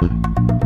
thank 0.00 0.50
you 0.50 0.57